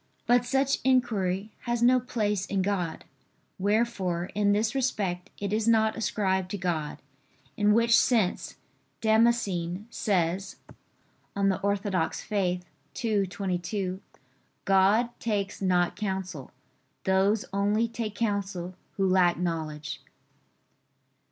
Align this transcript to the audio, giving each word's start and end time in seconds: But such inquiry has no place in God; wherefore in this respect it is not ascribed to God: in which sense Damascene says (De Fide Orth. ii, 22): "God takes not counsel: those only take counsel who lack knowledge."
But 0.25 0.45
such 0.45 0.79
inquiry 0.83 1.51
has 1.65 1.83
no 1.83 1.99
place 1.99 2.47
in 2.47 2.63
God; 2.63 3.05
wherefore 3.59 4.31
in 4.33 4.51
this 4.51 4.73
respect 4.73 5.29
it 5.37 5.53
is 5.53 5.67
not 5.67 5.95
ascribed 5.95 6.49
to 6.49 6.57
God: 6.57 6.97
in 7.55 7.71
which 7.71 7.95
sense 7.95 8.55
Damascene 8.99 9.85
says 9.91 10.55
(De 11.35 11.43
Fide 11.43 11.59
Orth. 11.61 12.25
ii, 12.33 13.27
22): 13.27 14.01
"God 14.65 15.09
takes 15.19 15.61
not 15.61 15.95
counsel: 15.95 16.49
those 17.03 17.45
only 17.53 17.87
take 17.87 18.15
counsel 18.15 18.73
who 18.97 19.07
lack 19.07 19.37
knowledge." 19.37 20.01